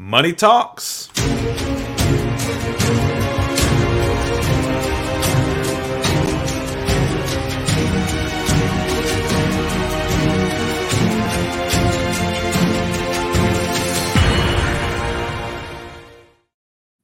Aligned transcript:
Money 0.00 0.32
Talks. 0.32 1.08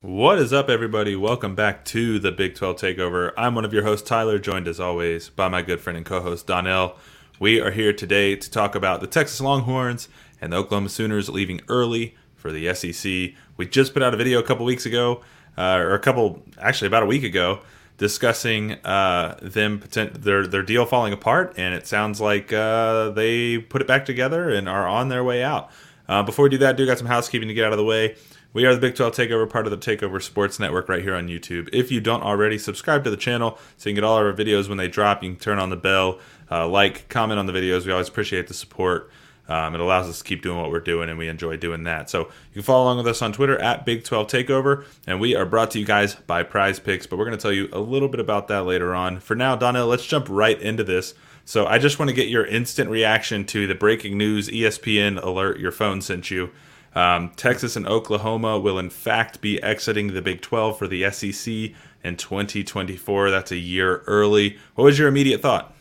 What 0.01 0.39
is 0.39 0.53
up, 0.53 0.69
everybody? 0.69 1.17
Welcome 1.17 1.57
back 1.57 1.85
to 1.87 2.21
the 2.21 2.31
Big 2.31 2.55
12 2.55 2.77
Takeover. 2.77 3.33
I'm 3.37 3.57
one 3.57 3.65
of 3.65 3.73
your 3.73 3.83
hosts, 3.83 4.09
Tyler, 4.09 4.39
joined 4.39 4.69
as 4.69 4.79
always 4.79 5.31
by 5.31 5.49
my 5.49 5.63
good 5.63 5.81
friend 5.81 5.97
and 5.97 6.07
co 6.07 6.21
host, 6.21 6.47
Donnell. 6.47 6.97
We 7.41 7.61
are 7.61 7.73
here 7.73 7.93
today 7.93 8.37
to 8.37 8.49
talk 8.49 8.77
about 8.77 9.01
the 9.01 9.09
Texas 9.09 9.41
Longhorns 9.41 10.09
and 10.41 10.53
the 10.53 10.59
Oklahoma 10.59 10.91
Sooners 10.91 11.29
leaving 11.29 11.61
early 11.67 12.15
for 12.45 12.53
the 12.53 12.75
SEC. 12.75 13.35
We 13.57 13.67
just 13.67 13.95
put 13.95 14.03
out 14.03 14.13
a 14.13 14.19
video 14.19 14.39
a 14.39 14.43
couple 14.43 14.67
weeks 14.67 14.85
ago, 14.85 15.23
uh, 15.57 15.79
or 15.79 15.95
a 15.95 15.99
couple, 15.99 16.43
actually 16.61 16.89
about 16.89 17.03
a 17.03 17.07
week 17.07 17.25
ago, 17.25 17.61
discussing 17.97 18.73
uh, 18.85 19.39
them 19.41 19.83
their 19.95 20.47
their 20.47 20.63
deal 20.63 20.85
falling 20.85 21.15
apart, 21.15 21.55
and 21.57 21.75
it 21.75 21.87
sounds 21.87 22.21
like 22.21 22.53
uh, 22.53 23.09
they 23.09 23.57
put 23.57 23.81
it 23.81 23.89
back 23.89 24.05
together 24.05 24.51
and 24.51 24.69
are 24.69 24.87
on 24.87 25.09
their 25.09 25.25
way 25.25 25.43
out. 25.43 25.71
Uh, 26.07 26.23
before 26.23 26.43
we 26.43 26.51
do 26.51 26.59
that, 26.59 26.77
do 26.77 26.85
got 26.85 26.99
some 26.99 27.07
housekeeping 27.07 27.49
to 27.49 27.55
get 27.55 27.65
out 27.65 27.73
of 27.73 27.79
the 27.79 27.85
way. 27.85 28.15
We 28.53 28.67
are 28.67 28.75
the 28.75 28.81
Big 28.81 28.95
12 28.95 29.15
Takeover, 29.15 29.49
part 29.49 29.67
of 29.67 29.71
the 29.71 29.79
Takeover 29.79 30.21
Sports 30.21 30.61
Network 30.61 30.91
right 30.91 31.01
here 31.01 31.15
on 31.15 31.29
YouTube. 31.29 31.71
If 31.73 31.91
you 31.91 32.03
don't 32.03 32.23
already, 32.23 32.59
subscribe 32.59 33.05
to 33.05 33.11
the 33.11 33.17
channel 33.17 33.59
so 33.79 33.89
you 33.89 33.95
can 33.95 34.03
get 34.03 34.05
all 34.05 34.19
our 34.19 34.35
videos 34.35 34.69
when 34.69 34.77
they 34.77 34.87
drop. 34.87 35.23
You 35.23 35.31
can 35.31 35.41
turn 35.41 35.59
on 35.59 35.71
the 35.71 35.77
bell, 35.77 36.21
uh, 36.51 36.69
like, 36.69 37.09
comment 37.09 37.41
on 37.41 37.47
the 37.47 37.55
videos. 37.55 37.87
We 37.87 37.93
always 37.93 38.09
appreciate 38.09 38.49
the 38.49 38.55
support. 38.55 39.11
Um, 39.49 39.75
it 39.75 39.81
allows 39.81 40.09
us 40.09 40.19
to 40.19 40.25
keep 40.25 40.43
doing 40.43 40.59
what 40.59 40.71
we're 40.71 40.81
doing, 40.81 41.11
and 41.11 41.19
we 41.19 41.29
enjoy 41.29 41.57
doing 41.57 41.85
that. 41.85 42.09
So 42.09 42.21
you 42.21 42.55
can 42.55 42.63
follow 42.63 42.85
along 42.85 42.99
with 42.99 43.09
us 43.09 43.21
on 43.21 43.33
Twitter 43.33 43.59
at 43.59 43.85
Big 43.85 44.05
12 44.05 44.27
Takeover, 44.29 44.85
and 45.07 45.21
we 45.21 45.35
are 45.35 45.45
brought 45.45 45.71
to 45.73 45.79
you 45.79 45.85
guys 45.85 46.15
by 46.15 46.43
PrizePicks, 46.43 47.09
but 47.09 47.19
we're 47.19 47.27
going 47.27 47.37
to 47.37 47.43
tell 47.43 47.53
you 47.53 47.69
a 47.73 47.81
little 47.81 48.09
bit 48.09 48.21
about 48.21 48.49
that 48.49 48.65
later 48.65 48.95
on. 48.95 49.21
For 49.21 49.35
now, 49.35 49.55
Donna, 49.55 49.85
let's 49.85 50.07
jump 50.07 50.27
right 50.31 50.61
into 50.61 50.83
this. 50.83 51.15
So 51.45 51.67
I 51.67 51.79
just 51.79 51.99
want 51.99 52.09
to 52.09 52.15
get 52.15 52.29
your 52.29 52.47
instant 52.47 52.89
reaction 52.89 53.45
to 53.47 53.67
the 53.67 53.75
breaking 53.75 54.17
news 54.17 54.49
ESPN 54.49 55.23
alert 55.23 55.61
your 55.61 55.73
phone 55.73 56.01
sent 56.01 56.31
you. 56.31 56.51
Um, 56.95 57.33
Texas 57.37 57.77
and 57.77 57.87
Oklahoma 57.87 58.59
will, 58.59 58.79
in 58.79 58.89
fact, 58.89 59.41
be 59.41 59.63
exiting 59.63 60.15
the 60.15 60.23
Big 60.23 60.41
12 60.41 60.79
for 60.79 60.87
the 60.87 61.11
SEC 61.11 61.75
in 62.03 62.17
2024. 62.17 63.31
That's 63.31 63.53
a 63.53 63.57
year 63.57 63.99
early. 64.07 64.59
What 64.75 64.85
was 64.85 64.99
your 64.99 65.09
immediate 65.09 65.43
thought? 65.43 65.75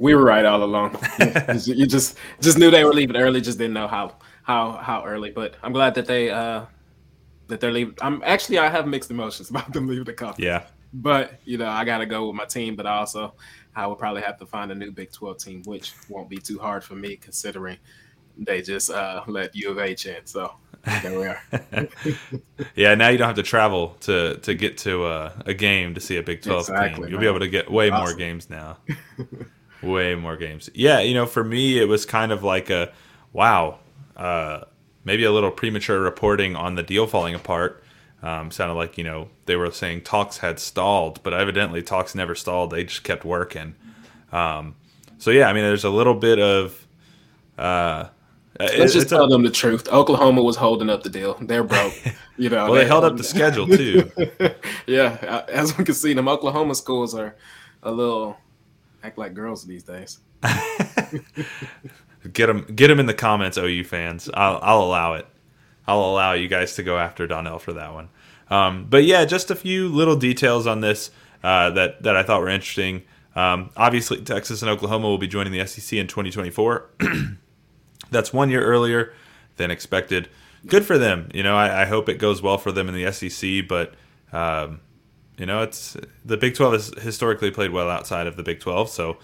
We 0.00 0.14
were 0.14 0.24
right 0.24 0.46
all 0.46 0.64
along. 0.64 0.96
you 1.64 1.86
just 1.86 2.16
just 2.40 2.56
knew 2.56 2.70
they 2.70 2.84
were 2.84 2.94
leaving 2.94 3.16
early, 3.16 3.42
just 3.42 3.58
didn't 3.58 3.74
know 3.74 3.86
how 3.86 4.16
how 4.42 4.72
how 4.72 5.04
early. 5.04 5.30
But 5.30 5.56
I'm 5.62 5.74
glad 5.74 5.94
that 5.96 6.06
they 6.06 6.30
uh 6.30 6.64
that 7.48 7.60
they're 7.60 7.70
leaving. 7.70 7.94
I'm 8.00 8.22
actually 8.24 8.58
I 8.58 8.70
have 8.70 8.86
mixed 8.86 9.10
emotions 9.10 9.50
about 9.54 9.74
them 9.74 9.86
leaving 9.86 10.04
the 10.04 10.14
conference. 10.14 10.42
Yeah. 10.42 10.64
But 10.94 11.38
you 11.44 11.58
know 11.58 11.68
I 11.68 11.84
got 11.84 11.98
to 11.98 12.06
go 12.06 12.28
with 12.28 12.34
my 12.34 12.46
team, 12.46 12.76
but 12.76 12.86
also 12.86 13.34
I 13.76 13.86
would 13.86 13.98
probably 13.98 14.22
have 14.22 14.38
to 14.38 14.46
find 14.46 14.72
a 14.72 14.74
new 14.74 14.90
Big 14.90 15.12
12 15.12 15.36
team, 15.36 15.62
which 15.66 15.92
won't 16.08 16.30
be 16.30 16.38
too 16.38 16.58
hard 16.58 16.82
for 16.82 16.94
me 16.94 17.16
considering 17.16 17.76
they 18.38 18.62
just 18.62 18.90
uh, 18.90 19.22
let 19.26 19.54
U 19.54 19.70
of 19.70 19.78
H 19.78 20.06
in. 20.06 20.24
So 20.24 20.54
there 21.02 21.18
we 21.18 21.26
are. 21.26 21.42
yeah, 22.74 22.94
now 22.94 23.10
you 23.10 23.18
don't 23.18 23.26
have 23.26 23.36
to 23.36 23.42
travel 23.42 23.98
to 24.00 24.38
to 24.38 24.54
get 24.54 24.78
to 24.78 25.04
uh, 25.04 25.32
a 25.44 25.52
game 25.52 25.92
to 25.92 26.00
see 26.00 26.16
a 26.16 26.22
Big 26.22 26.40
Twelve 26.40 26.62
exactly, 26.62 27.04
team. 27.04 27.10
You'll 27.10 27.18
man. 27.18 27.20
be 27.20 27.28
able 27.28 27.40
to 27.40 27.48
get 27.48 27.70
way 27.70 27.90
awesome. 27.90 28.02
more 28.02 28.14
games 28.14 28.48
now. 28.48 28.78
Way 29.82 30.14
more 30.14 30.36
games. 30.36 30.70
Yeah, 30.74 31.00
you 31.00 31.14
know, 31.14 31.26
for 31.26 31.44
me, 31.44 31.78
it 31.78 31.86
was 31.86 32.06
kind 32.06 32.32
of 32.32 32.42
like 32.42 32.70
a 32.70 32.92
wow, 33.32 33.78
uh, 34.16 34.62
maybe 35.04 35.24
a 35.24 35.32
little 35.32 35.50
premature 35.50 36.00
reporting 36.00 36.56
on 36.56 36.74
the 36.74 36.82
deal 36.82 37.06
falling 37.06 37.34
apart. 37.34 37.82
Um, 38.22 38.50
sounded 38.50 38.74
like 38.74 38.98
you 38.98 39.04
know 39.04 39.28
they 39.46 39.56
were 39.56 39.70
saying 39.70 40.02
talks 40.02 40.38
had 40.38 40.58
stalled, 40.58 41.22
but 41.22 41.32
evidently 41.32 41.82
talks 41.82 42.14
never 42.14 42.34
stalled. 42.34 42.70
They 42.70 42.84
just 42.84 43.04
kept 43.04 43.24
working. 43.24 43.74
Um, 44.32 44.74
so 45.18 45.30
yeah, 45.30 45.48
I 45.48 45.52
mean, 45.52 45.62
there's 45.62 45.84
a 45.84 45.90
little 45.90 46.14
bit 46.14 46.38
of 46.38 46.86
uh, 47.56 48.08
Let's 48.58 48.92
just 48.92 49.08
tell 49.08 49.24
a, 49.24 49.28
them 49.28 49.42
the 49.42 49.50
truth. 49.50 49.88
Oklahoma 49.88 50.42
was 50.42 50.56
holding 50.56 50.90
up 50.90 51.02
the 51.02 51.08
deal. 51.08 51.38
They're 51.40 51.64
broke. 51.64 51.94
You 52.36 52.50
know. 52.50 52.64
well, 52.64 52.74
they, 52.74 52.80
they 52.80 52.86
held 52.86 53.04
up 53.04 53.16
the 53.16 53.24
schedule 53.24 53.66
too. 53.66 54.10
yeah, 54.86 55.44
as 55.48 55.76
we 55.78 55.84
can 55.84 55.94
see, 55.94 56.12
them 56.12 56.28
Oklahoma 56.28 56.74
schools 56.74 57.14
are 57.14 57.36
a 57.82 57.90
little 57.90 58.36
act 59.02 59.18
like 59.18 59.34
girls 59.34 59.64
these 59.64 59.82
days. 59.82 60.20
get 62.32 62.46
them, 62.46 62.66
get 62.74 62.88
them 62.88 63.00
in 63.00 63.06
the 63.06 63.14
comments, 63.14 63.58
OU 63.58 63.84
fans. 63.84 64.30
I'll, 64.34 64.58
I'll 64.62 64.82
allow 64.82 65.14
it. 65.14 65.26
I'll 65.86 66.04
allow 66.04 66.32
you 66.32 66.48
guys 66.48 66.74
to 66.76 66.82
go 66.82 66.98
after 66.98 67.26
Donnell 67.26 67.58
for 67.58 67.72
that 67.72 67.92
one. 67.92 68.10
Um, 68.48 68.86
but 68.88 69.04
yeah, 69.04 69.24
just 69.24 69.50
a 69.50 69.56
few 69.56 69.88
little 69.88 70.16
details 70.16 70.66
on 70.66 70.80
this 70.80 71.10
uh, 71.42 71.70
that 71.70 72.02
that 72.02 72.16
I 72.16 72.22
thought 72.22 72.40
were 72.40 72.48
interesting. 72.48 73.02
Um, 73.34 73.70
obviously, 73.76 74.20
Texas 74.22 74.62
and 74.62 74.70
Oklahoma 74.70 75.06
will 75.06 75.18
be 75.18 75.28
joining 75.28 75.52
the 75.52 75.64
SEC 75.66 75.98
in 75.98 76.06
2024. 76.06 76.90
That's 78.10 78.32
one 78.32 78.50
year 78.50 78.64
earlier 78.64 79.12
than 79.56 79.70
expected. 79.70 80.28
Good 80.66 80.84
for 80.84 80.98
them. 80.98 81.28
You 81.32 81.42
know, 81.42 81.56
I, 81.56 81.82
I 81.82 81.84
hope 81.86 82.08
it 82.08 82.18
goes 82.18 82.42
well 82.42 82.58
for 82.58 82.72
them 82.72 82.88
in 82.88 82.94
the 82.94 83.10
SEC, 83.12 83.68
but 83.68 83.94
um, 84.32 84.80
you 85.40 85.46
know, 85.46 85.62
it's 85.62 85.96
the 86.22 86.36
Big 86.36 86.54
12 86.54 86.72
has 86.74 86.88
historically 87.02 87.50
played 87.50 87.70
well 87.70 87.88
outside 87.88 88.26
of 88.26 88.36
the 88.36 88.42
Big 88.42 88.60
12, 88.60 88.90
so 88.90 89.16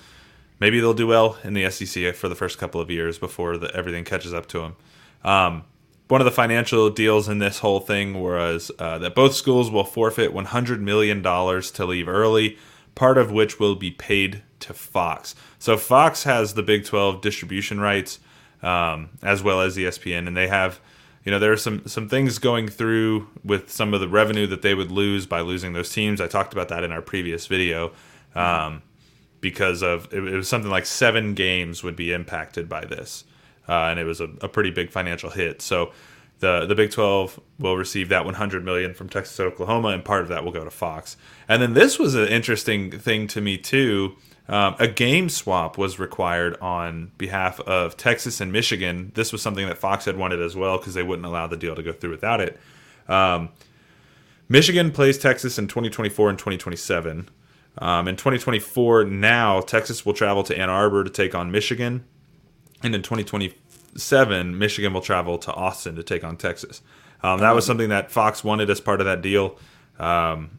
maybe 0.58 0.80
they'll 0.80 0.94
do 0.94 1.06
well 1.06 1.36
in 1.44 1.52
the 1.52 1.70
SEC 1.70 2.14
for 2.14 2.30
the 2.30 2.34
first 2.34 2.56
couple 2.56 2.80
of 2.80 2.90
years 2.90 3.18
before 3.18 3.58
the, 3.58 3.70
everything 3.76 4.02
catches 4.02 4.32
up 4.32 4.46
to 4.46 4.60
them. 4.60 4.76
Um, 5.22 5.64
one 6.08 6.22
of 6.22 6.24
the 6.24 6.30
financial 6.30 6.88
deals 6.88 7.28
in 7.28 7.38
this 7.38 7.58
whole 7.58 7.80
thing 7.80 8.18
was 8.18 8.70
uh, 8.78 8.96
that 8.98 9.14
both 9.14 9.34
schools 9.34 9.70
will 9.70 9.84
forfeit 9.84 10.32
$100 10.32 10.80
million 10.80 11.22
to 11.22 11.84
leave 11.84 12.08
early, 12.08 12.56
part 12.94 13.18
of 13.18 13.30
which 13.30 13.60
will 13.60 13.74
be 13.74 13.90
paid 13.90 14.42
to 14.60 14.72
Fox. 14.72 15.34
So 15.58 15.76
Fox 15.76 16.22
has 16.22 16.54
the 16.54 16.62
Big 16.62 16.86
12 16.86 17.20
distribution 17.20 17.78
rights 17.78 18.20
um, 18.62 19.10
as 19.22 19.42
well 19.42 19.60
as 19.60 19.76
ESPN, 19.76 20.26
and 20.26 20.34
they 20.34 20.48
have, 20.48 20.80
you 21.26 21.32
know, 21.32 21.40
there 21.40 21.52
are 21.52 21.56
some 21.56 21.86
some 21.86 22.08
things 22.08 22.38
going 22.38 22.68
through 22.68 23.26
with 23.44 23.70
some 23.70 23.92
of 23.92 24.00
the 24.00 24.08
revenue 24.08 24.46
that 24.46 24.62
they 24.62 24.74
would 24.74 24.92
lose 24.92 25.26
by 25.26 25.40
losing 25.40 25.72
those 25.72 25.90
teams. 25.92 26.20
I 26.20 26.28
talked 26.28 26.52
about 26.52 26.68
that 26.68 26.84
in 26.84 26.92
our 26.92 27.02
previous 27.02 27.48
video, 27.48 27.92
um, 28.36 28.82
because 29.40 29.82
of 29.82 30.10
it, 30.14 30.20
was 30.20 30.48
something 30.48 30.70
like 30.70 30.86
seven 30.86 31.34
games 31.34 31.82
would 31.82 31.96
be 31.96 32.12
impacted 32.12 32.68
by 32.68 32.84
this, 32.84 33.24
uh, 33.68 33.86
and 33.86 33.98
it 33.98 34.04
was 34.04 34.20
a, 34.20 34.28
a 34.40 34.48
pretty 34.48 34.70
big 34.70 34.90
financial 34.90 35.30
hit. 35.30 35.60
So 35.62 35.92
the 36.38 36.64
the 36.64 36.76
Big 36.76 36.92
12 36.92 37.40
will 37.58 37.76
receive 37.76 38.08
that 38.10 38.24
100 38.24 38.64
million 38.64 38.94
from 38.94 39.08
Texas 39.08 39.40
Oklahoma 39.40 39.88
and 39.88 40.04
part 40.04 40.22
of 40.22 40.28
that 40.28 40.44
will 40.44 40.52
go 40.52 40.62
to 40.62 40.70
Fox. 40.70 41.16
And 41.48 41.60
then 41.60 41.74
this 41.74 41.98
was 41.98 42.14
an 42.14 42.28
interesting 42.28 42.92
thing 42.92 43.26
to 43.28 43.40
me 43.40 43.58
too 43.58 44.16
um, 44.48 44.76
a 44.78 44.86
game 44.86 45.28
swap 45.28 45.76
was 45.76 45.98
required 45.98 46.56
on 46.60 47.10
behalf 47.18 47.58
of 47.60 47.96
Texas 47.96 48.40
and 48.40 48.52
Michigan. 48.52 49.10
This 49.14 49.32
was 49.32 49.42
something 49.42 49.66
that 49.66 49.78
Fox 49.78 50.04
had 50.04 50.16
wanted 50.16 50.40
as 50.40 50.54
well 50.54 50.78
because 50.78 50.94
they 50.94 51.02
wouldn't 51.02 51.26
allow 51.26 51.46
the 51.46 51.56
deal 51.56 51.74
to 51.74 51.82
go 51.82 51.92
through 51.92 52.10
without 52.10 52.40
it. 52.40 52.58
Um, 53.08 53.50
Michigan 54.48 54.92
plays 54.92 55.18
Texas 55.18 55.58
in 55.58 55.66
2024 55.66 56.30
and 56.30 56.38
2027. 56.38 57.28
Um, 57.78 58.08
in 58.08 58.16
2024, 58.16 59.04
now 59.04 59.60
Texas 59.60 60.06
will 60.06 60.14
travel 60.14 60.42
to 60.44 60.56
Ann 60.56 60.70
Arbor 60.70 61.04
to 61.04 61.10
take 61.10 61.34
on 61.34 61.50
Michigan, 61.50 62.04
and 62.82 62.94
in 62.94 63.02
2027, 63.02 64.58
Michigan 64.58 64.94
will 64.94 65.02
travel 65.02 65.36
to 65.38 65.52
Austin 65.52 65.96
to 65.96 66.02
take 66.02 66.24
on 66.24 66.36
Texas. 66.36 66.80
Um, 67.22 67.40
that 67.40 67.54
was 67.54 67.66
something 67.66 67.88
that 67.90 68.10
Fox 68.10 68.44
wanted 68.44 68.70
as 68.70 68.80
part 68.80 69.00
of 69.00 69.06
that 69.06 69.20
deal. 69.20 69.58
Um, 69.98 70.58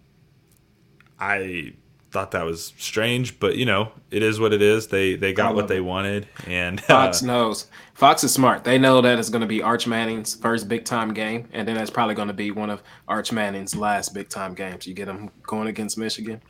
I 1.19 1.73
thought 2.11 2.31
that 2.31 2.45
was 2.45 2.73
strange, 2.77 3.39
but 3.39 3.57
you 3.57 3.65
know, 3.65 3.91
it 4.11 4.23
is 4.23 4.39
what 4.39 4.53
it 4.53 4.61
is. 4.61 4.87
They 4.87 5.15
they 5.15 5.33
got 5.33 5.55
what 5.55 5.67
they 5.67 5.81
wanted, 5.81 6.27
and 6.45 6.79
Fox 6.81 7.21
uh, 7.21 7.27
knows. 7.27 7.67
Fox 7.93 8.23
is 8.23 8.33
smart. 8.33 8.63
They 8.63 8.77
know 8.77 9.01
that 9.01 9.19
it's 9.19 9.29
going 9.29 9.41
to 9.41 9.47
be 9.47 9.61
Arch 9.61 9.87
Manning's 9.87 10.35
first 10.35 10.67
big 10.67 10.85
time 10.85 11.13
game, 11.13 11.47
and 11.51 11.67
then 11.67 11.75
that's 11.75 11.89
probably 11.89 12.15
going 12.15 12.27
to 12.29 12.33
be 12.33 12.51
one 12.51 12.69
of 12.69 12.81
Arch 13.07 13.31
Manning's 13.31 13.75
last 13.75 14.13
big 14.13 14.29
time 14.29 14.53
games. 14.53 14.87
You 14.87 14.93
get 14.93 15.07
him 15.07 15.29
going 15.43 15.67
against 15.67 15.97
Michigan 15.97 16.41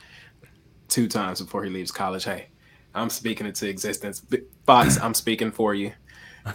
two 0.88 1.08
times 1.08 1.42
before 1.42 1.64
he 1.64 1.70
leaves 1.70 1.92
college. 1.92 2.24
Hey, 2.24 2.48
I'm 2.94 3.10
speaking 3.10 3.48
into 3.48 3.68
existence. 3.68 4.22
Fox, 4.66 5.00
I'm 5.00 5.14
speaking 5.14 5.52
for 5.52 5.74
you. 5.74 5.94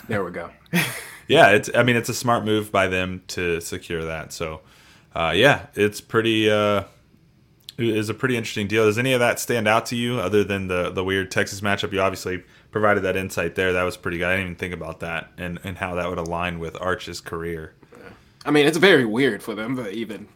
There 0.09 0.25
we 0.25 0.31
go. 0.31 0.51
yeah, 1.29 1.51
it's. 1.51 1.71
I 1.75 1.83
mean, 1.83 1.97
it's 1.97 2.09
a 2.09 2.15
smart 2.15 2.45
move 2.45 2.73
by 2.73 2.87
them 2.89 3.23
to 3.29 3.61
secure 3.61 4.05
that. 4.05 4.33
So, 4.33 4.61
uh, 5.15 5.33
yeah, 5.35 5.67
it's 5.75 6.01
pretty. 6.01 6.51
Uh, 6.51 6.85
is 7.79 8.09
a 8.09 8.15
pretty 8.15 8.37
interesting 8.37 8.69
deal. 8.69 8.85
Does 8.85 8.99
any 8.99 9.13
of 9.13 9.21
that 9.21 9.39
stand 9.39 9.67
out 9.67 9.87
to 9.87 9.97
you 9.97 10.19
other 10.19 10.45
than 10.45 10.69
the 10.69 10.91
the 10.91 11.05
weird 11.05 11.31
Texas 11.31 11.61
matchup? 11.61 11.93
You 11.93 12.01
obviously 12.01 12.45
provided 12.71 13.03
that 13.05 13.17
insight 13.17 13.55
there. 13.55 13.73
That 13.73 13.85
was 13.85 13.97
pretty 13.97 14.19
good. 14.19 14.29
I 14.29 14.33
didn't 14.33 14.47
even 14.47 14.57
think 14.57 14.75
about 14.75 15.01
that 15.01 15.31
and, 15.39 15.61
and 15.63 15.79
how 15.79 15.95
that 15.95 16.09
would 16.09 16.19
align 16.19 16.59
with 16.59 16.81
Arch's 16.81 17.21
career. 17.21 17.75
I 18.45 18.51
mean, 18.51 18.67
it's 18.67 18.79
very 18.79 19.05
weird 19.05 19.43
for 19.43 19.55
them 19.55 19.77
to 19.77 19.89
even 19.91 20.27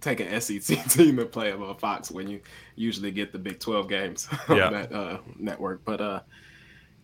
take 0.00 0.20
an 0.20 0.40
SEC 0.40 0.84
team 0.88 1.18
and 1.18 1.30
play 1.30 1.50
them 1.50 1.62
on 1.62 1.76
Fox 1.76 2.10
when 2.10 2.28
you 2.28 2.40
usually 2.74 3.10
get 3.10 3.32
the 3.32 3.38
Big 3.38 3.60
12 3.60 3.88
games 3.88 4.28
on 4.48 4.56
yeah. 4.56 4.70
that 4.70 4.92
uh, 4.92 5.18
network. 5.38 5.84
But 5.84 6.00
uh, 6.00 6.20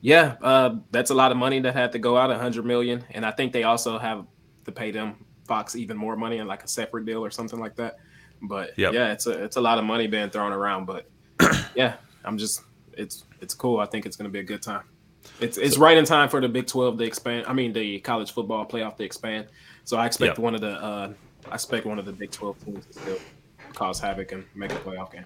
yeah, 0.01 0.37
uh, 0.43 0.77
that's 0.91 1.11
a 1.11 1.15
lot 1.15 1.31
of 1.31 1.37
money 1.37 1.61
that 1.61 1.75
had 1.75 1.93
to 1.93 1.99
go 1.99 2.17
out, 2.17 2.31
a 2.31 2.35
100 2.35 2.65
million. 2.65 3.05
And 3.11 3.25
I 3.25 3.31
think 3.31 3.53
they 3.53 3.63
also 3.63 3.99
have 3.99 4.27
to 4.65 4.73
pay 4.73 4.91
them 4.91 5.25
Fox 5.47 5.77
even 5.77 5.97
more 5.97 6.17
money 6.17 6.39
in 6.39 6.47
like 6.47 6.65
a 6.65 6.69
separate 6.69 7.07
deal 7.07 7.25
or 7.25 7.31
something 7.31 7.59
like 7.59 7.77
that. 7.77 7.99
But 8.43 8.79
Yep. 8.79 8.93
yeah, 8.95 9.13
it's 9.13 9.27
a 9.27 9.45
it's 9.45 9.57
a 9.57 9.61
lot 9.61 9.79
of 9.79 9.85
money 9.85 10.07
being 10.07 10.31
thrown 10.31 10.53
around. 10.53 10.87
But 10.87 11.09
yeah, 11.75 11.95
I'm 12.25 12.39
just 12.39 12.63
it's 12.95 13.25
it's 13.41 13.55
cool. 13.55 13.79
I 13.81 13.87
think 13.87 14.07
it's 14.07 14.17
going 14.17 14.29
to 14.29 14.33
be 14.33 14.39
a 14.41 14.45
good 14.45 14.63
time. 14.63 14.85
It's 15.41 15.59
it's 15.59 15.77
right 15.79 15.97
in 15.97 16.05
time 16.05 16.29
for 16.29 16.41
the 16.41 16.49
Big 16.49 16.67
Twelve 16.67 16.99
to 16.99 17.05
expand. 17.05 17.47
I 17.47 17.53
mean, 17.53 17.73
the 17.73 18.01
college 18.01 18.33
football 18.33 18.67
playoff 18.67 18.97
to 18.97 19.05
expand. 19.05 19.47
So 19.85 19.97
I 19.97 20.07
expect 20.07 20.31
Yep. 20.33 20.39
one 20.39 20.55
of 20.55 20.61
the 20.61 20.73
uh, 20.73 21.13
I 21.51 21.55
expect 21.55 21.85
one 21.87 21.99
of 21.99 22.05
the 22.07 22.13
Big 22.13 22.31
Twelve 22.31 22.63
teams 22.65 22.87
to 22.87 22.93
still 22.95 23.19
cause 23.75 24.01
havoc 24.01 24.33
and 24.33 24.45
make 24.55 24.73
a 24.73 24.77
playoff 24.77 25.13
game. 25.13 25.25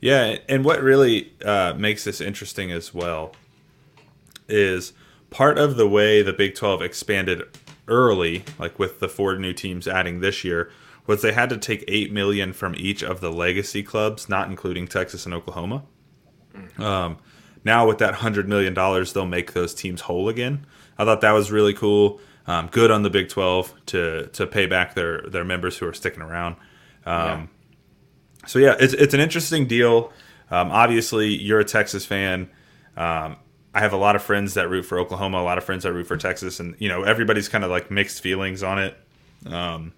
Yeah, 0.00 0.38
and 0.48 0.64
what 0.64 0.82
really 0.82 1.32
uh, 1.44 1.74
makes 1.74 2.02
this 2.02 2.20
interesting 2.20 2.72
as 2.72 2.92
well 2.92 3.34
is 4.48 4.92
part 5.30 5.58
of 5.58 5.76
the 5.76 5.88
way 5.88 6.22
the 6.22 6.32
Big 6.32 6.54
12 6.56 6.82
expanded 6.82 7.42
early, 7.88 8.44
like 8.58 8.78
with 8.78 8.98
the 9.00 9.08
four 9.08 9.36
new 9.36 9.52
teams 9.52 9.86
adding 9.86 10.20
this 10.20 10.42
year, 10.44 10.70
was 11.06 11.22
they 11.22 11.32
had 11.32 11.50
to 11.50 11.56
take 11.56 11.84
8 11.88 12.12
million 12.12 12.52
from 12.52 12.74
each 12.76 13.02
of 13.02 13.20
the 13.20 13.30
legacy 13.30 13.82
clubs, 13.82 14.28
not 14.28 14.48
including 14.48 14.86
Texas 14.86 15.24
and 15.26 15.34
Oklahoma. 15.34 15.84
Um, 16.78 17.18
now 17.64 17.86
with 17.86 17.98
that 17.98 18.12
100 18.12 18.48
million 18.48 18.74
dollars, 18.74 19.12
they'll 19.12 19.26
make 19.26 19.52
those 19.52 19.74
teams 19.74 20.02
whole 20.02 20.28
again. 20.28 20.66
I 20.98 21.04
thought 21.04 21.20
that 21.22 21.32
was 21.32 21.50
really 21.50 21.74
cool. 21.74 22.20
Um, 22.46 22.68
good 22.68 22.90
on 22.90 23.02
the 23.02 23.10
Big 23.10 23.28
12 23.28 23.72
to 23.86 24.26
to 24.28 24.46
pay 24.46 24.66
back 24.66 24.94
their 24.94 25.22
their 25.22 25.44
members 25.44 25.78
who 25.78 25.86
are 25.86 25.92
sticking 25.92 26.22
around. 26.22 26.56
Um, 27.06 27.50
so 28.46 28.58
yeah, 28.58 28.74
it's 28.78 28.94
it's 28.94 29.14
an 29.14 29.20
interesting 29.20 29.66
deal. 29.66 30.12
Um, 30.50 30.70
obviously, 30.70 31.28
you're 31.28 31.60
a 31.60 31.64
Texas 31.64 32.04
fan. 32.04 32.50
Um, 32.96 33.36
I 33.74 33.80
have 33.80 33.92
a 33.92 33.96
lot 33.96 34.16
of 34.16 34.22
friends 34.22 34.54
that 34.54 34.68
root 34.68 34.84
for 34.84 34.98
Oklahoma, 34.98 35.38
a 35.38 35.42
lot 35.42 35.56
of 35.56 35.64
friends 35.64 35.84
that 35.84 35.92
root 35.92 36.06
for 36.06 36.16
Texas, 36.16 36.60
and 36.60 36.74
you 36.78 36.88
know 36.88 37.04
everybody's 37.04 37.48
kind 37.48 37.64
of 37.64 37.70
like 37.70 37.90
mixed 37.90 38.20
feelings 38.20 38.62
on 38.62 38.78
it. 38.78 38.96
Um, 39.46 39.92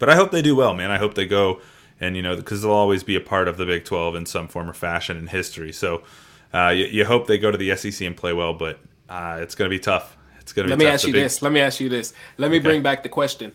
but 0.00 0.08
I 0.10 0.16
hope 0.16 0.32
they 0.32 0.42
do 0.42 0.56
well, 0.56 0.74
man. 0.74 0.90
I 0.90 0.98
hope 0.98 1.14
they 1.14 1.26
go, 1.26 1.60
and 2.00 2.16
you 2.16 2.22
know 2.22 2.34
because 2.34 2.62
they'll 2.62 2.72
always 2.72 3.04
be 3.04 3.14
a 3.14 3.20
part 3.20 3.46
of 3.46 3.56
the 3.56 3.64
Big 3.66 3.84
12 3.84 4.16
in 4.16 4.26
some 4.26 4.48
form 4.48 4.68
or 4.68 4.72
fashion 4.72 5.16
in 5.16 5.28
history. 5.28 5.72
So 5.72 6.02
uh, 6.52 6.70
you, 6.70 6.86
you 6.86 7.04
hope 7.04 7.28
they 7.28 7.38
go 7.38 7.52
to 7.52 7.56
the 7.58 7.76
SEC 7.76 8.04
and 8.04 8.16
play 8.16 8.32
well, 8.32 8.52
but 8.54 8.80
uh, 9.08 9.38
it's 9.40 9.54
going 9.54 9.70
to 9.70 9.74
be 9.74 9.78
tough. 9.80 10.16
It's 10.40 10.52
going 10.52 10.68
to 10.68 10.76
be 10.76 10.82
Let 10.82 10.84
me 10.84 10.92
ask 10.92 11.06
you 11.06 11.12
Big- 11.12 11.22
this. 11.22 11.42
Let 11.42 11.52
me 11.52 11.60
ask 11.60 11.78
you 11.78 11.88
this. 11.88 12.12
Let 12.38 12.50
me 12.50 12.56
Okay. 12.56 12.64
bring 12.64 12.82
back 12.82 13.04
the 13.04 13.08
question: 13.08 13.52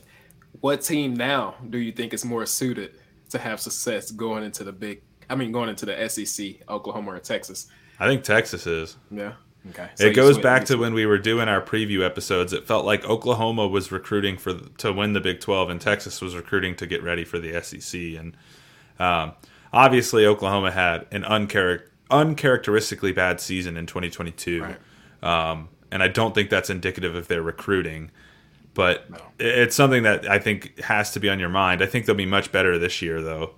What 0.62 0.82
team 0.82 1.14
now 1.16 1.56
do 1.70 1.78
you 1.78 1.92
think 1.92 2.14
is 2.14 2.24
more 2.24 2.46
suited 2.46 2.92
to 3.32 3.40
have 3.40 3.60
success 3.60 4.12
going 4.12 4.44
into 4.46 4.64
the 4.64 4.72
big? 4.72 5.02
I 5.30 5.36
mean, 5.36 5.52
going 5.52 5.70
into 5.70 5.86
the 5.88 6.08
SEC, 6.08 6.58
Oklahoma 6.70 7.14
or 7.16 7.20
Texas? 7.20 7.68
I 8.00 8.08
think 8.08 8.24
Texas 8.24 8.68
is. 8.68 8.96
Yeah. 9.10 9.34
Okay. 9.70 9.90
So 9.96 10.06
it 10.06 10.16
goes 10.16 10.38
back 10.38 10.66
to 10.66 10.78
when 10.78 10.94
we 10.94 11.06
were 11.06 11.18
doing 11.18 11.48
our 11.50 11.62
preview 11.62 12.06
episodes. 12.06 12.54
It 12.54 12.68
felt 12.68 12.86
like 12.86 13.04
Oklahoma 13.06 13.68
was 13.68 13.92
recruiting 13.92 14.38
for 14.38 14.54
to 14.78 14.94
win 14.94 15.14
the 15.14 15.20
Big 15.22 15.40
Twelve, 15.40 15.70
and 15.70 15.82
Texas 15.82 16.22
was 16.22 16.36
recruiting 16.36 16.76
to 16.76 16.86
get 16.86 17.02
ready 17.04 17.24
for 17.24 17.40
the 17.40 17.60
SEC. 17.64 18.00
And 18.20 18.38
um, 19.00 19.34
obviously, 19.74 20.26
Oklahoma 20.26 20.72
had 20.72 21.08
an 21.12 21.24
uncharac- 21.24 21.84
uncharacteristically 22.12 23.12
bad 23.12 23.40
season 23.42 23.78
in 23.78 23.86
2022, 23.88 24.62
Right. 24.64 24.78
um, 25.52 25.70
and 25.92 26.04
I 26.04 26.08
don't 26.10 26.36
think 26.36 26.50
that's 26.50 26.70
indicative 26.70 27.16
of 27.16 27.28
their 27.28 27.42
recruiting. 27.42 28.12
But 28.76 29.10
No. 29.10 29.18
it's 29.40 29.76
something 29.76 30.04
that 30.04 30.30
I 30.30 30.38
think 30.38 30.80
has 30.82 31.12
to 31.14 31.20
be 31.20 31.30
on 31.30 31.40
your 31.40 31.50
mind. 31.50 31.82
I 31.82 31.86
think 31.86 32.06
they'll 32.06 32.16
be 32.16 32.26
much 32.26 32.52
better 32.52 32.78
this 32.78 33.02
year, 33.02 33.22
though. 33.22 33.56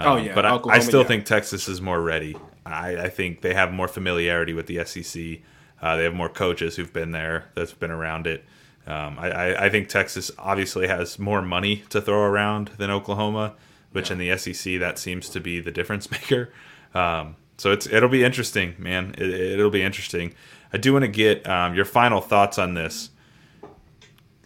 Oh, 0.00 0.16
Um, 0.16 0.24
yeah. 0.24 0.34
but 0.34 0.46
I, 0.46 0.60
I 0.68 0.78
still 0.80 1.00
yeah. 1.02 1.06
think 1.06 1.24
Texas 1.24 1.68
is 1.68 1.80
more 1.80 2.00
ready. 2.00 2.36
I, 2.64 2.96
I 2.96 3.08
think 3.08 3.40
they 3.40 3.54
have 3.54 3.72
more 3.72 3.88
familiarity 3.88 4.52
with 4.52 4.66
the 4.66 4.84
SEC. 4.84 5.40
Uh, 5.80 5.96
they 5.96 6.04
have 6.04 6.14
more 6.14 6.28
coaches 6.28 6.76
who've 6.76 6.92
been 6.92 7.12
there, 7.12 7.46
that's 7.54 7.72
been 7.72 7.90
around 7.90 8.26
it. 8.26 8.44
Um, 8.86 9.18
I, 9.18 9.30
I, 9.30 9.64
I 9.66 9.68
think 9.70 9.88
Texas 9.88 10.30
obviously 10.38 10.88
has 10.88 11.18
more 11.18 11.42
money 11.42 11.84
to 11.90 12.00
throw 12.00 12.22
around 12.22 12.68
than 12.78 12.90
Oklahoma, 12.90 13.54
which 13.92 14.10
in 14.10 14.18
the 14.18 14.36
SEC 14.36 14.78
that 14.80 14.98
seems 14.98 15.28
to 15.30 15.40
be 15.40 15.60
the 15.60 15.70
difference 15.70 16.10
maker. 16.10 16.50
Um, 16.94 17.36
so 17.58 17.72
it's 17.72 17.86
it'll 17.86 18.08
be 18.08 18.24
interesting, 18.24 18.74
man. 18.78 19.14
It, 19.18 19.28
it'll 19.30 19.70
be 19.70 19.82
interesting. 19.82 20.34
I 20.72 20.78
do 20.78 20.92
want 20.92 21.04
to 21.04 21.08
get 21.10 21.46
um, 21.48 21.74
your 21.74 21.84
final 21.84 22.20
thoughts 22.20 22.58
on 22.58 22.74
this 22.74 23.10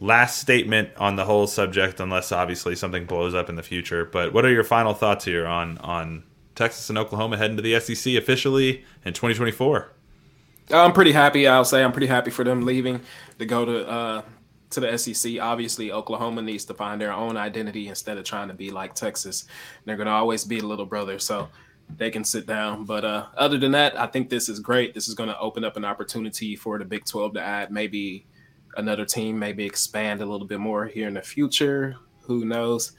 last 0.02 0.40
statement 0.40 0.90
on 0.96 1.14
the 1.16 1.24
whole 1.24 1.46
subject, 1.46 2.00
unless 2.00 2.32
obviously 2.32 2.74
something 2.74 3.06
blows 3.06 3.34
up 3.34 3.48
in 3.48 3.54
the 3.54 3.62
future. 3.62 4.04
But 4.04 4.32
what 4.32 4.44
are 4.44 4.50
your 4.50 4.64
final 4.64 4.92
thoughts 4.92 5.24
here 5.24 5.46
on 5.46 5.78
on 5.78 6.24
Texas 6.54 6.90
and 6.90 6.98
Oklahoma 6.98 7.38
heading 7.38 7.56
to 7.56 7.62
the 7.62 7.78
SEC 7.80 8.14
officially 8.14 8.84
in 9.04 9.14
2024? 9.14 9.90
I'm 10.70 10.92
pretty 10.92 11.12
happy. 11.12 11.46
I'll 11.46 11.64
say 11.64 11.82
I'm 11.82 11.92
pretty 11.92 12.06
happy 12.08 12.30
for 12.30 12.44
them 12.44 12.62
leaving 12.62 13.00
to 13.38 13.46
go 13.46 13.64
to 13.64 13.88
uh, 13.88 14.22
to 14.70 14.80
the 14.80 14.98
SEC. 14.98 15.38
Obviously, 15.40 15.92
Oklahoma 15.92 16.42
needs 16.42 16.64
to 16.66 16.74
find 16.74 17.00
their 17.00 17.12
own 17.12 17.36
identity 17.36 17.88
instead 17.88 18.18
of 18.18 18.24
trying 18.24 18.48
to 18.48 18.54
be 18.54 18.70
like 18.70 18.94
Texas. 18.94 19.44
They're 19.84 19.96
going 19.96 20.06
to 20.06 20.12
always 20.12 20.44
be 20.44 20.58
a 20.58 20.64
little 20.64 20.86
brother, 20.86 21.18
so 21.18 21.48
they 21.96 22.10
can 22.10 22.24
sit 22.24 22.46
down. 22.46 22.84
But 22.84 23.04
uh, 23.04 23.26
other 23.36 23.58
than 23.58 23.72
that, 23.72 23.98
I 23.98 24.06
think 24.06 24.30
this 24.30 24.48
is 24.48 24.58
great. 24.58 24.94
This 24.94 25.08
is 25.08 25.14
going 25.14 25.28
to 25.28 25.38
open 25.38 25.64
up 25.64 25.76
an 25.76 25.84
opportunity 25.84 26.56
for 26.56 26.78
the 26.78 26.84
Big 26.84 27.04
12 27.04 27.34
to 27.34 27.40
add 27.40 27.70
maybe 27.70 28.26
another 28.76 29.04
team, 29.04 29.38
maybe 29.38 29.64
expand 29.64 30.20
a 30.20 30.26
little 30.26 30.46
bit 30.46 30.60
more 30.60 30.86
here 30.86 31.08
in 31.08 31.14
the 31.14 31.22
future. 31.22 31.96
Who 32.22 32.44
knows? 32.44 32.92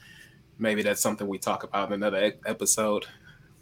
Maybe 0.58 0.82
that's 0.82 1.00
something 1.00 1.26
we 1.26 1.38
talk 1.38 1.64
about 1.64 1.88
in 1.88 1.94
another 1.94 2.24
e- 2.24 2.32
episode. 2.46 3.06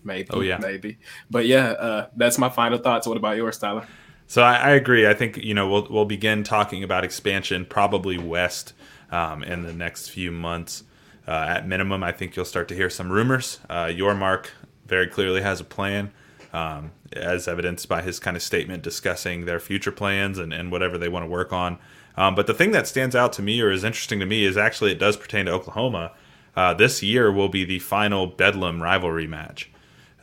Maybe. 0.05 0.29
Oh, 0.31 0.41
yeah. 0.41 0.59
Maybe. 0.59 0.99
But 1.31 1.47
yeah, 1.47 1.71
uh, 1.71 2.09
that's 2.17 2.39
my 2.39 2.49
final 2.49 2.79
thoughts. 2.79 3.07
What 3.07 3.17
about 3.17 3.37
yours, 3.37 3.59
Tyler? 3.59 3.87
So 4.27 4.43
I, 4.43 4.55
I 4.55 4.71
agree. 4.71 5.07
I 5.07 5.15
think 5.15 5.37
you 5.37 5.55
know 5.55 5.69
we'll 5.69 5.87
we'll 5.91 6.05
begin 6.05 6.43
talking 6.43 6.83
about 6.83 7.05
expansion 7.05 7.67
probably 7.67 8.19
west 8.19 8.73
um, 9.11 9.43
in 9.43 9.63
the 9.63 9.73
next 9.73 10.09
few 10.09 10.33
months. 10.33 10.85
Uh, 11.29 11.47
at 11.49 11.69
minimum, 11.69 12.03
I 12.03 12.13
think 12.13 12.35
you'll 12.35 12.45
start 12.45 12.67
to 12.69 12.75
hear 12.75 12.91
some 12.91 13.13
rumors. 13.13 13.61
Uh, 13.69 13.85
Yormark 13.85 14.47
very 14.87 15.07
clearly 15.07 15.43
has 15.43 15.61
a 15.61 15.65
plan, 15.65 16.11
um, 16.53 16.91
as 17.13 17.47
evidenced 17.47 17.89
by 17.89 18.03
his 18.03 18.19
kind 18.19 18.37
of 18.37 18.43
statement 18.43 18.83
discussing 18.83 19.45
their 19.45 19.61
future 19.61 19.93
plans 19.93 20.39
and, 20.39 20.53
and 20.53 20.73
whatever 20.73 20.99
they 20.99 21.09
want 21.09 21.25
to 21.25 21.29
work 21.29 21.53
on. 21.53 21.79
Um, 22.17 22.35
but 22.35 22.47
the 22.47 22.55
thing 22.55 22.73
that 22.73 22.87
stands 22.87 23.17
out 23.17 23.33
to 23.35 23.43
me 23.43 23.61
or 23.61 23.71
is 23.71 23.85
interesting 23.85 24.21
to 24.21 24.27
me 24.27 24.45
is 24.45 24.57
actually 24.57 24.93
it 24.93 24.99
does 24.99 25.17
pertain 25.17 25.47
to 25.47 25.53
Oklahoma. 25.53 26.13
Uh, 26.55 26.75
this 26.75 27.03
year 27.03 27.33
will 27.33 27.49
be 27.49 27.65
the 27.65 27.79
final 27.79 28.27
Bedlam 28.27 28.83
rivalry 28.83 29.27
match 29.27 29.71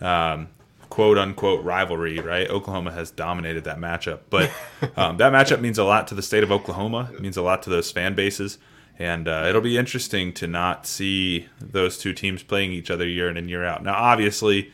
um, 0.02 0.50
quote 0.90 1.18
unquote 1.18 1.64
rivalry, 1.64 2.20
right? 2.20 2.50
Oklahoma 2.50 2.92
has 2.92 3.12
dominated 3.12 3.64
that 3.66 3.78
matchup, 3.78 4.20
but 4.30 4.52
um, 4.98 5.18
that 5.18 5.32
matchup 5.32 5.62
means 5.62 5.78
a 5.78 5.84
lot 5.84 6.08
to 6.08 6.16
the 6.16 6.22
state 6.22 6.44
of 6.44 6.52
Oklahoma. 6.52 7.10
It 7.14 7.22
means 7.22 7.38
a 7.38 7.42
lot 7.42 7.64
to 7.64 7.70
those 7.70 7.92
fan 7.92 8.16
bases, 8.16 8.58
and 8.98 9.28
uh, 9.28 9.46
it'll 9.48 9.62
be 9.62 9.78
interesting 9.78 10.34
to 10.34 10.48
not 10.48 10.86
see 10.86 11.48
those 11.60 11.98
two 11.98 12.14
teams 12.14 12.44
playing 12.44 12.72
each 12.72 12.90
other 12.90 13.08
year 13.08 13.30
in 13.30 13.38
and 13.38 13.50
year 13.50 13.66
out. 13.66 13.84
Now, 13.84 13.96
obviously, 13.96 14.72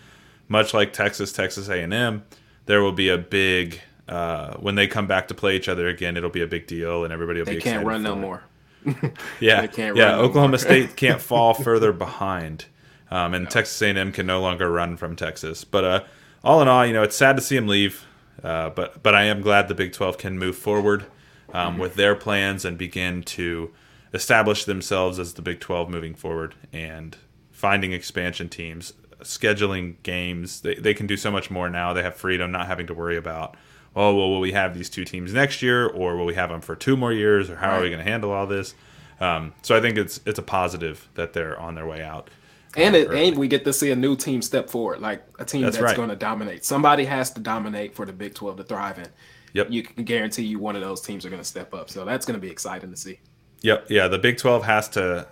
much 0.47 0.73
like 0.73 0.93
Texas, 0.93 1.31
Texas 1.31 1.67
A&M, 1.69 2.23
there 2.65 2.81
will 2.81 2.91
be 2.91 3.09
a 3.09 3.17
big 3.17 3.81
uh, 4.07 4.55
when 4.57 4.75
they 4.75 4.87
come 4.87 5.07
back 5.07 5.27
to 5.29 5.33
play 5.33 5.55
each 5.55 5.69
other 5.69 5.87
again. 5.87 6.17
It'll 6.17 6.29
be 6.29 6.41
a 6.41 6.47
big 6.47 6.67
deal, 6.67 7.03
and 7.03 7.13
everybody 7.13 7.39
will 7.39 7.45
They 7.45 7.55
be 7.55 7.61
can't 7.61 7.83
excited 7.83 7.87
run 7.87 8.03
no 8.03 8.13
it. 8.13 8.17
more. 8.17 8.43
Yeah, 9.39 9.61
They 9.61 9.67
can't 9.67 9.95
yeah. 9.95 10.15
run 10.15 10.17
no 10.17 10.21
Oklahoma 10.23 10.51
more. 10.51 10.57
State 10.57 10.95
can't 10.95 11.21
fall 11.21 11.53
further 11.53 11.91
behind, 11.93 12.65
um, 13.11 13.33
and 13.33 13.49
Texas 13.49 13.81
A&M 13.81 14.11
can 14.11 14.25
no 14.25 14.41
longer 14.41 14.71
run 14.71 14.97
from 14.97 15.15
Texas. 15.15 15.63
But 15.63 15.83
uh, 15.83 16.03
all 16.43 16.61
in 16.61 16.67
all, 16.67 16.85
you 16.85 16.93
know, 16.93 17.03
it's 17.03 17.15
sad 17.15 17.35
to 17.37 17.41
see 17.41 17.57
him 17.57 17.67
leave. 17.67 18.05
Uh, 18.43 18.69
but 18.69 19.01
but 19.01 19.15
I 19.15 19.23
am 19.25 19.41
glad 19.41 19.67
the 19.67 19.75
Big 19.75 19.93
12 19.93 20.17
can 20.17 20.37
move 20.37 20.57
forward 20.57 21.05
um, 21.53 21.77
Mm-hmm. 21.77 21.79
with 21.79 21.95
their 21.95 22.15
plans 22.15 22.65
and 22.65 22.77
begin 22.77 23.23
to 23.23 23.71
establish 24.13 24.65
themselves 24.65 25.19
as 25.19 25.33
the 25.33 25.41
Big 25.41 25.59
12 25.59 25.89
moving 25.89 26.15
forward 26.15 26.55
and 26.73 27.17
finding 27.51 27.91
expansion 27.93 28.49
teams, 28.49 28.93
scheduling 29.21 29.95
games. 30.03 30.61
They, 30.61 30.75
they 30.75 30.93
can 30.93 31.07
do 31.07 31.17
so 31.17 31.31
much 31.31 31.49
more 31.49 31.69
now. 31.69 31.93
They 31.93 32.03
have 32.03 32.15
freedom, 32.15 32.51
not 32.51 32.67
having 32.67 32.87
to 32.87 32.93
worry 32.93 33.17
about, 33.17 33.55
oh, 33.95 34.13
well, 34.15 34.29
will 34.29 34.39
we 34.39 34.51
have 34.51 34.75
these 34.75 34.89
two 34.89 35.05
teams 35.05 35.33
next 35.33 35.61
year, 35.61 35.87
or 35.87 36.15
will 36.17 36.25
we 36.25 36.35
have 36.35 36.49
them 36.49 36.61
for 36.61 36.75
two 36.75 36.97
more 36.97 37.13
years, 37.13 37.49
or 37.49 37.55
how 37.57 37.71
are 37.71 37.81
we 37.81 37.89
going 37.89 38.03
to 38.03 38.09
handle 38.09 38.31
all 38.31 38.47
this? 38.47 38.75
Um, 39.19 39.53
so 39.61 39.75
I 39.75 39.81
think 39.81 39.97
it's 39.97 40.19
it's 40.25 40.39
a 40.39 40.43
positive 40.43 41.07
that 41.15 41.33
they're 41.33 41.59
on 41.59 41.75
their 41.75 41.85
way 41.85 42.01
out. 42.03 42.29
And 42.77 42.93
it, 42.95 43.07
early. 43.07 43.29
and 43.29 43.37
we 43.37 43.47
get 43.47 43.63
to 43.63 43.71
see 43.71 43.91
a 43.91 43.95
new 43.95 44.17
team 44.17 44.41
step 44.41 44.69
forward, 44.69 44.99
like 44.99 45.23
a 45.39 45.45
team 45.45 45.61
That's 45.61 45.77
that's, 45.77 45.83
right. 45.85 45.95
going 45.95 46.09
to 46.09 46.15
dominate. 46.17 46.65
Somebody 46.65 47.05
has 47.05 47.31
to 47.31 47.39
dominate 47.39 47.95
for 47.95 48.05
the 48.05 48.11
Big 48.11 48.33
12 48.33 48.57
to 48.57 48.63
thrive 48.63 48.99
in. 48.99 49.07
Yep. 49.53 49.67
You 49.71 49.83
can 49.83 50.03
guarantee 50.03 50.43
you 50.43 50.59
one 50.59 50.75
of 50.75 50.81
those 50.81 50.99
teams 50.99 51.25
are 51.25 51.29
going 51.29 51.41
to 51.41 51.47
step 51.47 51.73
up. 51.73 51.89
So 51.89 52.03
that's 52.03 52.25
going 52.25 52.35
to 52.35 52.41
be 52.41 52.51
exciting 52.51 52.91
to 52.91 52.97
see. 52.97 53.19
Yep, 53.61 53.85
yeah. 53.89 54.09
The 54.09 54.17
Big 54.19 54.37
12 54.37 54.65
has 54.65 54.89
to 54.89 55.25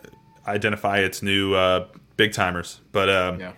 identify 0.48 1.00
its 1.00 1.22
new 1.22 1.54
uh, 1.54 1.88
big 2.16 2.32
timers, 2.32 2.80
but 2.94 3.10
um, 3.10 3.42
Yeah. 3.42 3.52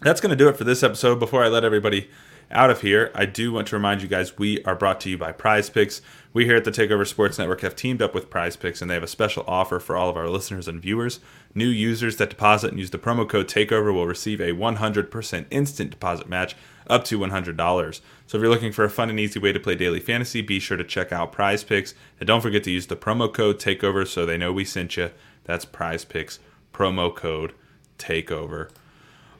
that's 0.00 0.22
going 0.22 0.30
to 0.30 0.36
do 0.36 0.48
it 0.48 0.56
for 0.56 0.64
this 0.64 0.82
episode. 0.82 1.18
Before 1.20 1.44
I 1.44 1.48
let 1.48 1.64
everybody 1.64 2.08
out 2.50 2.70
of 2.70 2.80
here, 2.80 3.10
I 3.14 3.26
do 3.26 3.52
want 3.52 3.68
to 3.68 3.76
remind 3.76 4.00
you 4.00 4.08
guys 4.08 4.38
we 4.38 4.62
are 4.64 4.74
brought 4.74 5.00
to 5.02 5.10
you 5.10 5.18
by 5.18 5.32
PrizePicks. 5.32 6.00
We 6.32 6.46
here 6.46 6.56
at 6.56 6.64
the 6.64 6.70
Takeover 6.70 7.06
Sports 7.06 7.38
Network 7.38 7.60
have 7.60 7.76
teamed 7.76 8.00
up 8.00 8.14
with 8.14 8.30
PrizePicks, 8.30 8.80
and 8.80 8.90
they 8.90 8.94
have 8.94 9.02
a 9.02 9.08
special 9.08 9.44
offer 9.46 9.78
for 9.78 9.96
all 9.96 10.08
of 10.08 10.16
our 10.16 10.28
listeners 10.28 10.66
and 10.66 10.80
viewers. 10.80 11.20
New 11.54 11.68
users 11.68 12.16
that 12.16 12.30
deposit 12.30 12.70
and 12.70 12.78
use 12.78 12.90
the 12.90 12.98
promo 12.98 13.28
code 13.28 13.48
TAKEOVER 13.48 13.92
will 13.92 14.06
receive 14.06 14.40
a 14.40 14.52
100% 14.52 15.46
instant 15.50 15.90
deposit 15.90 16.28
match 16.28 16.56
up 16.88 17.04
to 17.04 17.18
$100. 17.18 18.00
So 18.26 18.38
if 18.38 18.40
you're 18.40 18.50
looking 18.50 18.72
for 18.72 18.84
a 18.84 18.90
fun 18.90 19.10
and 19.10 19.20
easy 19.20 19.38
way 19.38 19.52
to 19.52 19.60
play 19.60 19.74
daily 19.74 20.00
fantasy, 20.00 20.40
be 20.40 20.58
sure 20.58 20.76
to 20.76 20.84
check 20.84 21.12
out 21.12 21.34
PrizePicks. 21.34 21.92
And 22.18 22.26
don't 22.26 22.40
forget 22.40 22.64
to 22.64 22.70
use 22.70 22.86
the 22.86 22.96
promo 22.96 23.32
code 23.32 23.58
TAKEOVER 23.58 24.06
so 24.06 24.24
they 24.24 24.38
know 24.38 24.52
we 24.52 24.64
sent 24.64 24.96
you. 24.96 25.10
That's 25.44 25.66
PrizePicks, 25.66 26.38
promo 26.72 27.14
code 27.14 27.52
TAKEOVER. 27.98 28.70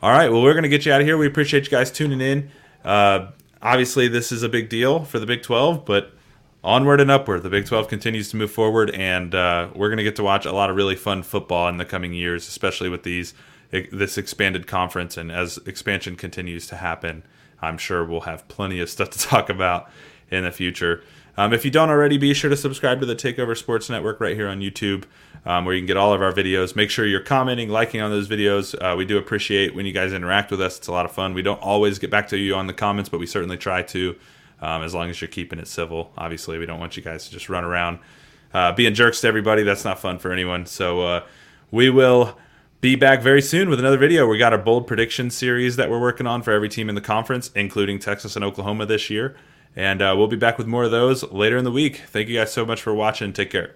All 0.02 0.10
right, 0.10 0.30
well, 0.30 0.42
we're 0.42 0.52
going 0.52 0.62
to 0.62 0.68
get 0.68 0.86
you 0.86 0.92
out 0.92 1.00
of 1.00 1.06
here. 1.06 1.16
We 1.16 1.26
appreciate 1.26 1.64
you 1.64 1.70
guys 1.70 1.90
tuning 1.90 2.20
in. 2.20 2.50
Uh, 2.88 3.30
obviously, 3.60 4.08
this 4.08 4.32
is 4.32 4.42
a 4.42 4.48
big 4.48 4.70
deal 4.70 5.04
for 5.04 5.18
the 5.18 5.26
Big 5.26 5.42
12, 5.42 5.84
but 5.84 6.12
onward 6.64 7.02
and 7.02 7.10
upward. 7.10 7.42
The 7.42 7.50
Big 7.50 7.66
12 7.66 7.86
continues 7.86 8.30
to 8.30 8.38
move 8.38 8.50
forward, 8.50 8.90
and 8.92 9.34
uh, 9.34 9.68
we're 9.74 9.90
going 9.90 9.98
to 9.98 10.04
get 10.04 10.16
to 10.16 10.22
watch 10.22 10.46
a 10.46 10.52
lot 10.52 10.70
of 10.70 10.76
really 10.76 10.96
fun 10.96 11.22
football 11.22 11.68
in 11.68 11.76
the 11.76 11.84
coming 11.84 12.14
years, 12.14 12.48
especially 12.48 12.88
with 12.88 13.02
these 13.02 13.34
this 13.70 14.16
expanded 14.16 14.66
conference. 14.66 15.18
And 15.18 15.30
as 15.30 15.58
expansion 15.66 16.16
continues 16.16 16.66
to 16.68 16.76
happen, 16.76 17.24
I'm 17.60 17.76
sure 17.76 18.02
we'll 18.06 18.22
have 18.22 18.48
plenty 18.48 18.80
of 18.80 18.88
stuff 18.88 19.10
to 19.10 19.18
talk 19.28 19.50
about 19.50 19.90
in 20.30 20.44
the 20.44 20.52
future. 20.52 21.02
Um, 21.36 21.52
if 21.52 21.64
you 21.64 21.70
don't 21.70 21.88
already, 21.88 22.18
be 22.18 22.34
sure 22.34 22.50
to 22.50 22.56
subscribe 22.56 22.98
to 22.98 23.06
the 23.06 23.14
Takeover 23.14 23.56
Sports 23.56 23.88
Network 23.88 24.20
right 24.20 24.34
here 24.34 24.48
on 24.48 24.60
YouTube, 24.60 25.04
um, 25.46 25.64
where 25.64 25.72
you 25.72 25.80
can 25.80 25.86
get 25.86 25.96
all 25.96 26.12
of 26.12 26.20
our 26.20 26.32
videos. 26.32 26.74
Make 26.74 26.90
sure 26.90 27.06
you're 27.06 27.20
commenting, 27.20 27.68
liking 27.68 28.00
on 28.00 28.10
those 28.10 28.28
videos. 28.28 28.74
Uh, 28.74 28.96
we 28.96 29.04
do 29.04 29.18
appreciate 29.18 29.72
when 29.72 29.86
you 29.86 29.92
guys 29.92 30.12
interact 30.12 30.50
with 30.50 30.60
us. 30.60 30.78
It's 30.78 30.88
a 30.88 30.92
lot 30.92 31.04
of 31.04 31.12
fun. 31.12 31.34
We 31.34 31.42
don't 31.42 31.62
always 31.62 32.00
get 32.00 32.10
back 32.10 32.26
to 32.28 32.36
you 32.36 32.56
on 32.56 32.66
the 32.66 32.72
comments, 32.72 33.08
but 33.08 33.20
we 33.20 33.26
certainly 33.26 33.56
try 33.56 33.82
to, 33.82 34.16
um, 34.60 34.82
as 34.82 34.94
long 34.94 35.10
as 35.10 35.20
you're 35.20 35.28
keeping 35.28 35.60
it 35.60 35.68
civil. 35.68 36.12
Obviously, 36.18 36.58
we 36.58 36.66
don't 36.66 36.80
want 36.80 36.96
you 36.96 37.04
guys 37.04 37.26
to 37.26 37.30
just 37.30 37.48
run 37.48 37.62
around 37.62 38.00
uh, 38.52 38.72
being 38.72 38.94
jerks 38.94 39.20
to 39.20 39.28
everybody. 39.28 39.62
That's 39.62 39.84
not 39.84 40.00
fun 40.00 40.18
for 40.18 40.32
anyone. 40.32 40.66
So 40.66 41.02
uh, 41.02 41.26
we 41.70 41.88
will 41.88 42.36
be 42.80 42.96
back 42.96 43.22
very 43.22 43.42
soon 43.42 43.68
with 43.68 43.78
another 43.78 43.98
video. 43.98 44.26
We 44.26 44.38
got 44.38 44.52
our 44.52 44.58
bold 44.58 44.88
prediction 44.88 45.30
series 45.30 45.76
that 45.76 45.88
we're 45.88 46.00
working 46.00 46.26
on 46.26 46.42
for 46.42 46.50
every 46.50 46.68
team 46.68 46.88
in 46.88 46.96
the 46.96 47.00
conference, 47.00 47.52
including 47.54 48.00
Texas 48.00 48.34
and 48.34 48.44
Oklahoma 48.44 48.86
this 48.86 49.08
year. 49.08 49.36
And 49.76 50.02
uh, 50.02 50.14
we'll 50.16 50.28
be 50.28 50.36
back 50.36 50.58
with 50.58 50.66
more 50.66 50.84
of 50.84 50.90
those 50.90 51.22
later 51.30 51.56
in 51.56 51.64
the 51.64 51.70
week. 51.70 52.02
Thank 52.08 52.28
you 52.28 52.38
guys 52.38 52.52
so 52.52 52.64
much 52.66 52.82
for 52.82 52.94
watching. 52.94 53.32
Take 53.32 53.50
care. 53.50 53.66